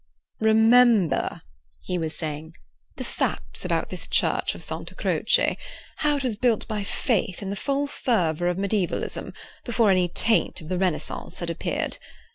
[0.39, 1.43] "Remember,"
[1.83, 2.53] he was saying,
[2.95, 5.55] "the facts about this church of Santa Croce;
[5.97, 9.31] how it was built by faith in the full fervour of medievalism,
[9.63, 11.99] before any taint of the Renaissance had appeared.